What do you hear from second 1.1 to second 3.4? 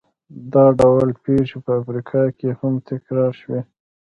پېښې په افریقا کې هم تکرار